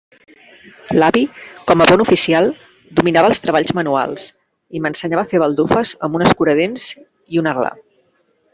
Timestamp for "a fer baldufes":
5.27-5.95